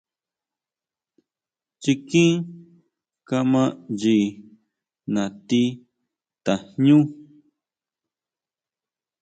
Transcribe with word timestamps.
Chikín 1.81 2.31
kama 3.27 3.61
ʼnyi 3.97 4.17
natí 5.13 5.61
tajñú. 6.43 6.97